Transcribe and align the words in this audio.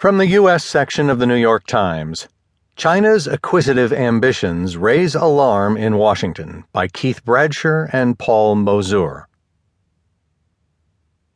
From 0.00 0.16
the 0.16 0.28
U.S. 0.28 0.64
section 0.64 1.10
of 1.10 1.18
the 1.18 1.26
New 1.26 1.36
York 1.36 1.66
Times 1.66 2.26
China's 2.74 3.26
acquisitive 3.26 3.92
ambitions 3.92 4.78
raise 4.78 5.14
alarm 5.14 5.76
in 5.76 5.98
Washington 5.98 6.64
by 6.72 6.88
Keith 6.88 7.22
Bradsher 7.22 7.90
and 7.92 8.18
Paul 8.18 8.56
Mozur. 8.56 9.26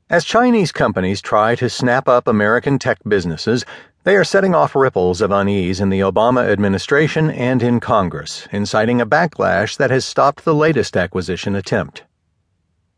As 0.09 0.25
Chinese 0.25 0.73
companies 0.73 1.21
try 1.21 1.55
to 1.57 1.69
snap 1.69 2.09
up 2.09 2.27
American 2.27 2.79
tech 2.79 3.01
businesses, 3.07 3.67
they 4.05 4.17
are 4.17 4.25
setting 4.25 4.55
off 4.55 4.75
ripples 4.75 5.21
of 5.21 5.31
unease 5.31 5.79
in 5.79 5.91
the 5.91 6.01
Obama 6.01 6.51
administration 6.51 7.31
and 7.31 7.63
in 7.63 7.81
Congress, 7.81 8.49
inciting 8.51 8.99
a 8.99 9.05
backlash 9.05 9.77
that 9.77 9.91
has 9.91 10.07
stopped 10.07 10.47
the 10.47 10.55
latest 10.55 10.97
acquisition 10.97 11.55
attempt. 11.55 12.05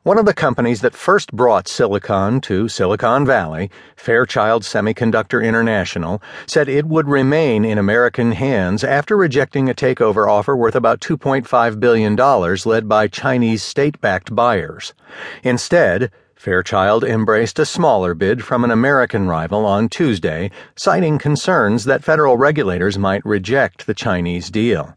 One 0.07 0.19
of 0.19 0.25
the 0.25 0.35
companies 0.35 0.83
that 0.83 0.95
first 0.95 1.33
brought 1.33 1.67
silicon 1.67 2.41
to 2.43 2.69
Silicon 2.69 3.27
Valley, 3.27 3.73
Fairchild 3.97 4.63
Semiconductor 4.63 5.45
International, 5.45 6.23
said 6.47 6.69
it 6.69 6.87
would 6.87 7.09
remain 7.09 7.65
in 7.65 7.77
American 7.77 8.31
hands 8.31 8.85
after 8.85 9.17
rejecting 9.17 9.69
a 9.69 9.75
takeover 9.75 10.31
offer 10.31 10.57
worth 10.57 10.77
about 10.77 11.01
$2.5 11.01 11.81
billion 11.81 12.15
led 12.15 12.89
by 12.89 13.09
Chinese 13.09 13.65
state 13.65 14.01
backed 14.01 14.33
buyers. 14.33 14.95
Instead, 15.43 16.13
Fairchild 16.37 17.03
embraced 17.03 17.59
a 17.59 17.67
smaller 17.67 18.15
bid 18.15 18.45
from 18.45 18.63
an 18.63 18.71
American 18.71 19.27
rival 19.27 19.67
on 19.67 19.89
Tuesday, 19.89 20.53
citing 20.77 21.19
concerns 21.19 21.83
that 21.83 22.05
federal 22.05 22.37
regulators 22.37 22.97
might 22.97 23.27
reject 23.27 23.89
the 23.89 23.95
Chinese 23.95 24.51
deal. 24.51 24.97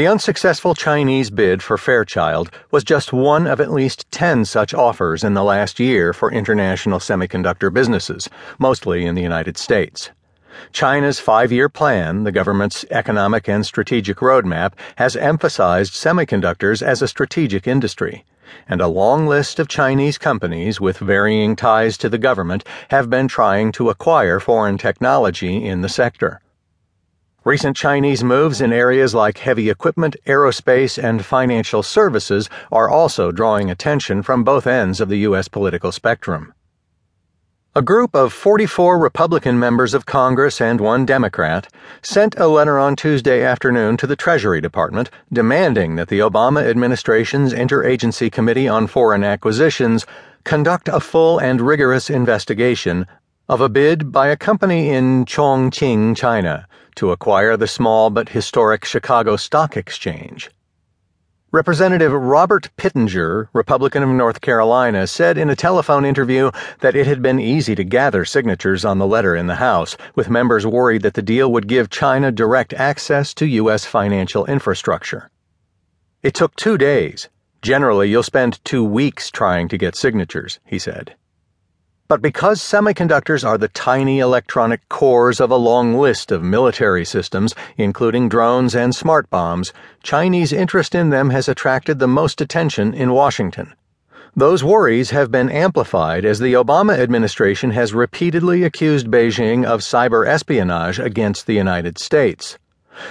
The 0.00 0.06
unsuccessful 0.06 0.74
Chinese 0.74 1.28
bid 1.28 1.62
for 1.62 1.76
Fairchild 1.76 2.50
was 2.70 2.84
just 2.84 3.12
one 3.12 3.46
of 3.46 3.60
at 3.60 3.70
least 3.70 4.10
10 4.10 4.46
such 4.46 4.72
offers 4.72 5.22
in 5.22 5.34
the 5.34 5.44
last 5.44 5.78
year 5.78 6.14
for 6.14 6.32
international 6.32 7.00
semiconductor 7.00 7.70
businesses, 7.70 8.26
mostly 8.58 9.04
in 9.04 9.14
the 9.14 9.20
United 9.20 9.58
States. 9.58 10.08
China's 10.72 11.20
five 11.20 11.52
year 11.52 11.68
plan, 11.68 12.24
the 12.24 12.32
government's 12.32 12.86
economic 12.90 13.46
and 13.46 13.66
strategic 13.66 14.16
roadmap, 14.20 14.72
has 14.96 15.16
emphasized 15.16 15.92
semiconductors 15.92 16.80
as 16.80 17.02
a 17.02 17.06
strategic 17.06 17.66
industry, 17.66 18.24
and 18.70 18.80
a 18.80 18.88
long 18.88 19.26
list 19.26 19.58
of 19.58 19.68
Chinese 19.68 20.16
companies 20.16 20.80
with 20.80 20.96
varying 20.96 21.54
ties 21.54 21.98
to 21.98 22.08
the 22.08 22.16
government 22.16 22.64
have 22.88 23.10
been 23.10 23.28
trying 23.28 23.70
to 23.70 23.90
acquire 23.90 24.40
foreign 24.40 24.78
technology 24.78 25.62
in 25.62 25.82
the 25.82 25.90
sector. 25.90 26.40
Recent 27.44 27.74
Chinese 27.74 28.22
moves 28.22 28.60
in 28.60 28.70
areas 28.70 29.14
like 29.14 29.38
heavy 29.38 29.70
equipment, 29.70 30.14
aerospace, 30.26 31.02
and 31.02 31.24
financial 31.24 31.82
services 31.82 32.50
are 32.70 32.90
also 32.90 33.32
drawing 33.32 33.70
attention 33.70 34.22
from 34.22 34.44
both 34.44 34.66
ends 34.66 35.00
of 35.00 35.08
the 35.08 35.20
U.S. 35.20 35.48
political 35.48 35.90
spectrum. 35.90 36.52
A 37.74 37.80
group 37.80 38.14
of 38.14 38.34
44 38.34 38.98
Republican 38.98 39.58
members 39.58 39.94
of 39.94 40.04
Congress 40.04 40.60
and 40.60 40.82
one 40.82 41.06
Democrat 41.06 41.72
sent 42.02 42.38
a 42.38 42.46
letter 42.46 42.78
on 42.78 42.94
Tuesday 42.94 43.42
afternoon 43.42 43.96
to 43.96 44.06
the 44.06 44.16
Treasury 44.16 44.60
Department 44.60 45.08
demanding 45.32 45.96
that 45.96 46.08
the 46.08 46.18
Obama 46.18 46.62
administration's 46.68 47.54
Interagency 47.54 48.30
Committee 48.30 48.68
on 48.68 48.86
Foreign 48.86 49.24
Acquisitions 49.24 50.04
conduct 50.44 50.88
a 50.88 51.00
full 51.00 51.38
and 51.38 51.62
rigorous 51.62 52.10
investigation 52.10 53.06
of 53.50 53.60
a 53.60 53.68
bid 53.68 54.12
by 54.12 54.28
a 54.28 54.36
company 54.36 54.90
in 54.90 55.24
Chongqing, 55.24 56.16
China 56.16 56.68
to 56.94 57.10
acquire 57.10 57.56
the 57.56 57.66
small 57.66 58.08
but 58.08 58.28
historic 58.28 58.84
Chicago 58.84 59.34
Stock 59.34 59.76
Exchange. 59.76 60.52
Representative 61.50 62.12
Robert 62.12 62.70
Pittenger, 62.76 63.48
Republican 63.52 64.04
of 64.04 64.08
North 64.10 64.40
Carolina, 64.40 65.04
said 65.04 65.36
in 65.36 65.50
a 65.50 65.56
telephone 65.56 66.04
interview 66.04 66.52
that 66.78 66.94
it 66.94 67.08
had 67.08 67.22
been 67.22 67.40
easy 67.40 67.74
to 67.74 67.82
gather 67.82 68.24
signatures 68.24 68.84
on 68.84 68.98
the 68.98 69.06
letter 69.06 69.34
in 69.34 69.48
the 69.48 69.56
House, 69.56 69.96
with 70.14 70.30
members 70.30 70.64
worried 70.64 71.02
that 71.02 71.14
the 71.14 71.20
deal 71.20 71.50
would 71.50 71.66
give 71.66 71.90
China 71.90 72.30
direct 72.30 72.72
access 72.74 73.34
to 73.34 73.46
U.S. 73.46 73.84
financial 73.84 74.46
infrastructure. 74.46 75.28
It 76.22 76.34
took 76.34 76.54
two 76.54 76.78
days. 76.78 77.28
Generally, 77.62 78.10
you'll 78.10 78.22
spend 78.22 78.64
two 78.64 78.84
weeks 78.84 79.28
trying 79.28 79.66
to 79.66 79.76
get 79.76 79.96
signatures, 79.96 80.60
he 80.64 80.78
said. 80.78 81.16
But 82.10 82.22
because 82.22 82.60
semiconductors 82.60 83.46
are 83.46 83.56
the 83.56 83.68
tiny 83.68 84.18
electronic 84.18 84.80
cores 84.88 85.38
of 85.38 85.52
a 85.52 85.56
long 85.70 85.94
list 85.94 86.32
of 86.32 86.42
military 86.42 87.04
systems, 87.04 87.54
including 87.76 88.28
drones 88.28 88.74
and 88.74 88.92
smart 88.92 89.30
bombs, 89.30 89.72
Chinese 90.02 90.52
interest 90.52 90.96
in 90.96 91.10
them 91.10 91.30
has 91.30 91.48
attracted 91.48 92.00
the 92.00 92.08
most 92.08 92.40
attention 92.40 92.94
in 92.94 93.12
Washington. 93.12 93.74
Those 94.34 94.64
worries 94.64 95.10
have 95.10 95.30
been 95.30 95.50
amplified 95.50 96.24
as 96.24 96.40
the 96.40 96.54
Obama 96.54 96.98
administration 96.98 97.70
has 97.70 97.94
repeatedly 97.94 98.64
accused 98.64 99.06
Beijing 99.06 99.64
of 99.64 99.78
cyber 99.78 100.26
espionage 100.26 100.98
against 100.98 101.46
the 101.46 101.54
United 101.54 101.96
States. 101.96 102.58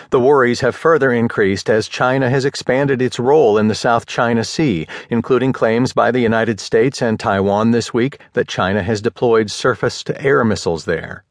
The 0.10 0.20
worries 0.20 0.62
have 0.62 0.76
further 0.76 1.12
increased 1.12 1.70
as 1.70 1.88
China 1.88 2.30
has 2.30 2.46
expanded 2.46 3.02
its 3.02 3.20
role 3.20 3.58
in 3.58 3.68
the 3.68 3.76
South 3.76 4.06
China 4.06 4.44
Sea, 4.44 4.88
including 5.10 5.54
claims 5.54 5.94
by 5.94 6.12
the 6.12 6.20
United 6.20 6.60
States 6.60 7.02
and 7.02 7.20
Taiwan 7.20 7.72
this 7.72 7.94
week 7.94 8.20
that 8.34 8.48
China 8.48 8.84
has 8.84 9.02
deployed 9.02 9.50
surface 9.50 10.04
to 10.04 10.22
air 10.22 10.44
missiles 10.44 10.86
there. 10.86 11.24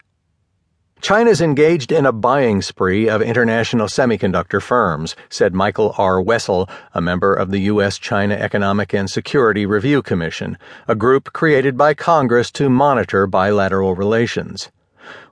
China's 1.01 1.41
engaged 1.41 1.93
in 1.93 2.05
a 2.05 2.13
buying 2.13 2.61
spree 2.61 3.09
of 3.09 3.23
international 3.23 3.87
semiconductor 3.87 4.61
firms, 4.61 5.15
said 5.31 5.55
Michael 5.55 5.95
R. 5.97 6.21
Wessel, 6.21 6.69
a 6.93 7.01
member 7.01 7.33
of 7.33 7.53
the 7.53 7.61
U.S. 7.61 7.99
China 7.99 8.35
Economic 8.35 8.93
and 8.93 9.09
Security 9.09 9.65
Review 9.65 10.03
Commission, 10.03 10.59
a 10.89 10.97
group 10.97 11.33
created 11.33 11.77
by 11.77 11.95
Congress 11.95 12.51
to 12.51 12.69
monitor 12.69 13.29
bilateral 13.29 13.95
relations. 13.95 14.71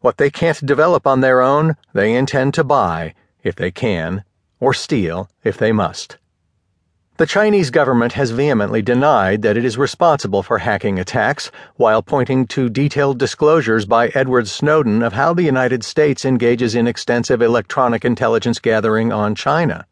What 0.01 0.17
they 0.17 0.31
can't 0.31 0.65
develop 0.65 1.07
on 1.07 1.21
their 1.21 1.41
own, 1.41 1.77
they 1.93 2.15
intend 2.15 2.55
to 2.55 2.65
buy, 2.65 3.15
if 3.43 3.57
they 3.57 3.71
can, 3.71 4.25
or 4.61 4.73
steal, 4.73 5.29
if 5.45 5.57
they 5.59 5.73
must. 5.73 6.19
The 7.19 7.25
Chinese 7.27 7.71
government 7.71 8.13
has 8.13 8.31
vehemently 8.31 8.83
denied 8.83 9.41
that 9.41 9.57
it 9.57 9.65
is 9.65 9.79
responsible 9.79 10.43
for 10.43 10.59
hacking 10.59 10.99
attacks, 10.99 11.51
while 11.77 12.03
pointing 12.03 12.47
to 12.49 12.69
detailed 12.69 13.19
disclosures 13.19 13.87
by 13.87 14.09
Edward 14.09 14.49
Snowden 14.49 15.03
of 15.03 15.15
how 15.15 15.33
the 15.33 15.43
United 15.43 15.83
States 15.83 16.27
engages 16.27 16.75
in 16.75 16.87
extensive 16.87 17.41
electronic 17.41 18.05
intelligence 18.05 18.59
gathering 18.59 19.15
on 19.15 19.35
China. 19.35 19.87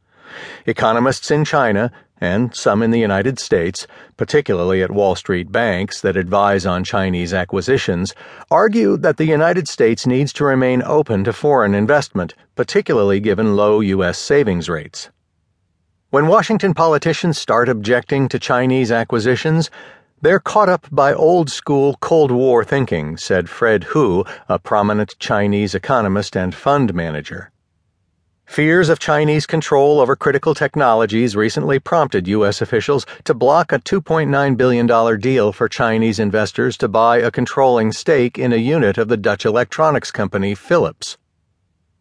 Economists 0.66 1.30
in 1.30 1.46
China 1.46 1.90
and 2.24 2.54
some 2.54 2.82
in 2.82 2.90
the 2.90 2.98
United 2.98 3.38
States, 3.38 3.86
particularly 4.16 4.82
at 4.82 4.90
Wall 4.90 5.14
Street 5.14 5.52
banks 5.52 6.00
that 6.00 6.16
advise 6.16 6.64
on 6.64 6.82
Chinese 6.82 7.34
acquisitions, 7.34 8.14
argue 8.50 8.96
that 8.96 9.18
the 9.18 9.26
United 9.26 9.68
States 9.68 10.06
needs 10.06 10.32
to 10.32 10.44
remain 10.44 10.82
open 10.82 11.22
to 11.24 11.32
foreign 11.32 11.74
investment, 11.74 12.34
particularly 12.56 13.20
given 13.20 13.54
low 13.54 13.80
U.S. 13.80 14.18
savings 14.18 14.68
rates. 14.68 15.10
When 16.10 16.26
Washington 16.26 16.74
politicians 16.74 17.38
start 17.38 17.68
objecting 17.68 18.28
to 18.28 18.38
Chinese 18.38 18.90
acquisitions, 18.90 19.70
they're 20.22 20.40
caught 20.40 20.70
up 20.70 20.86
by 20.90 21.12
old 21.12 21.50
school 21.50 21.98
Cold 22.00 22.30
War 22.30 22.64
thinking, 22.64 23.18
said 23.18 23.50
Fred 23.50 23.84
Hu, 23.84 24.24
a 24.48 24.58
prominent 24.58 25.14
Chinese 25.18 25.74
economist 25.74 26.34
and 26.36 26.54
fund 26.54 26.94
manager. 26.94 27.50
Fears 28.46 28.88
of 28.88 28.98
Chinese 28.98 29.46
control 29.46 30.00
over 30.00 30.14
critical 30.14 30.54
technologies 30.54 31.34
recently 31.34 31.78
prompted 31.80 32.28
U.S. 32.28 32.60
officials 32.60 33.04
to 33.24 33.34
block 33.34 33.72
a 33.72 33.80
$2.9 33.80 34.56
billion 34.56 35.20
deal 35.20 35.50
for 35.52 35.68
Chinese 35.68 36.20
investors 36.20 36.76
to 36.76 36.86
buy 36.86 37.16
a 37.16 37.32
controlling 37.32 37.90
stake 37.90 38.38
in 38.38 38.52
a 38.52 38.56
unit 38.56 38.96
of 38.96 39.08
the 39.08 39.16
Dutch 39.16 39.44
electronics 39.44 40.12
company 40.12 40.54
Philips. 40.54 41.16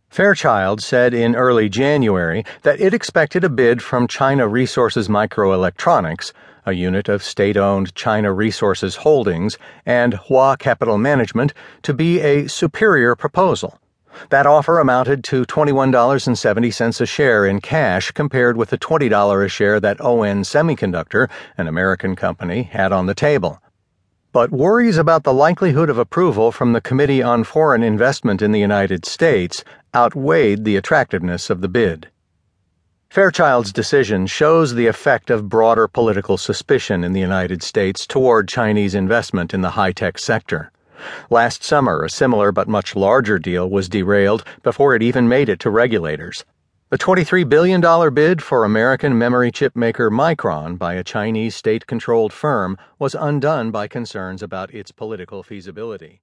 Fairchild 0.10 0.84
said 0.84 1.14
in 1.14 1.36
early 1.36 1.70
January 1.70 2.44
that 2.62 2.80
it 2.80 2.94
expected 2.94 3.44
a 3.44 3.50
bid 3.50 3.82
from 3.82 4.06
China 4.06 4.48
Resources 4.48 5.08
Microelectronics, 5.08 6.34
a 6.68 6.74
unit 6.74 7.10
of 7.10 7.24
state 7.24 7.58
owned 7.58 7.96
China 7.96 8.32
Resources 8.32 8.98
Holdings, 8.98 9.58
and 9.88 10.14
Hua 10.14 10.58
Capital 10.58 11.00
Management, 11.00 11.54
to 11.82 11.94
be 11.94 12.20
a 12.20 12.48
superior 12.48 13.16
proposal 13.16 13.80
that 14.30 14.46
offer 14.46 14.80
amounted 14.80 15.24
to 15.26 15.46
$21.70 15.46 17.02
a 17.02 17.06
share 17.06 17.46
in 17.46 17.62
cash 17.62 18.12
compared 18.12 18.58
with 18.58 18.70
the 18.70 18.78
$20 18.78 19.46
a 19.46 19.48
share 19.48 19.80
that 19.80 20.02
ON 20.02 20.44
Semiconductor, 20.44 21.30
an 21.58 21.68
American 21.68 22.16
company, 22.16 22.64
had 22.64 22.92
on 22.92 23.06
the 23.06 23.16
table. 23.16 23.62
But 24.32 24.52
worries 24.52 24.98
about 24.98 25.24
the 25.24 25.34
likelihood 25.34 25.90
of 25.90 25.98
approval 25.98 26.52
from 26.52 26.74
the 26.74 26.82
Committee 26.82 27.22
on 27.22 27.44
Foreign 27.44 27.84
Investment 27.84 28.42
in 28.42 28.52
the 28.52 28.60
United 28.60 29.06
States 29.06 29.64
outweighed 29.94 30.66
the 30.66 30.76
attractiveness 30.76 31.50
of 31.52 31.62
the 31.62 31.68
bid. 31.68 32.08
Fairchild's 33.14 33.72
decision 33.72 34.26
shows 34.26 34.74
the 34.74 34.88
effect 34.88 35.30
of 35.30 35.48
broader 35.48 35.88
political 35.88 36.36
suspicion 36.36 37.04
in 37.04 37.14
the 37.14 37.20
United 37.20 37.62
States 37.62 38.08
toward 38.08 38.48
Chinese 38.48 38.96
investment 38.96 39.54
in 39.54 39.62
the 39.62 39.70
high 39.70 39.92
tech 39.92 40.18
sector. 40.18 40.72
Last 41.30 41.64
summer, 41.64 42.04
a 42.04 42.10
similar 42.10 42.52
but 42.52 42.68
much 42.68 42.96
larger 42.96 43.38
deal 43.38 43.70
was 43.70 43.88
derailed 43.88 44.44
before 44.64 44.96
it 44.96 45.04
even 45.04 45.28
made 45.28 45.50
it 45.50 45.60
to 45.60 45.70
regulators. 45.70 46.44
The 46.90 46.98
$23 46.98 47.48
billion 47.48 48.14
bid 48.14 48.42
for 48.42 48.66
American 48.66 49.18
memory 49.18 49.52
chip 49.52 49.76
maker 49.76 50.10
Micron 50.10 50.78
by 50.78 50.96
a 50.96 51.04
Chinese 51.04 51.56
state 51.56 51.86
controlled 51.88 52.34
firm 52.34 52.78
was 52.98 53.16
undone 53.16 53.70
by 53.70 53.88
concerns 53.88 54.42
about 54.42 54.74
its 54.74 54.92
political 54.92 55.44
feasibility. 55.44 56.23